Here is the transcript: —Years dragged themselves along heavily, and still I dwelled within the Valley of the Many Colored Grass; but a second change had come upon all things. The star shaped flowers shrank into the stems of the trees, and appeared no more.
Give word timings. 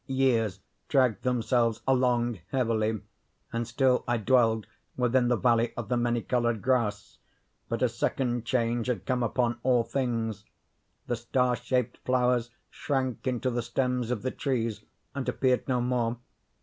—Years 0.07 0.61
dragged 0.87 1.21
themselves 1.21 1.81
along 1.87 2.39
heavily, 2.49 3.01
and 3.53 3.67
still 3.67 4.03
I 4.07 4.17
dwelled 4.17 4.65
within 4.97 5.27
the 5.27 5.35
Valley 5.37 5.75
of 5.77 5.89
the 5.89 5.95
Many 5.95 6.23
Colored 6.23 6.63
Grass; 6.63 7.19
but 7.69 7.83
a 7.83 7.87
second 7.87 8.43
change 8.43 8.87
had 8.87 9.05
come 9.05 9.21
upon 9.21 9.59
all 9.61 9.83
things. 9.83 10.43
The 11.05 11.17
star 11.17 11.55
shaped 11.55 11.99
flowers 12.03 12.49
shrank 12.71 13.27
into 13.27 13.51
the 13.51 13.61
stems 13.61 14.09
of 14.09 14.23
the 14.23 14.31
trees, 14.31 14.83
and 15.13 15.29
appeared 15.29 15.67
no 15.67 15.81
more. 15.81 16.17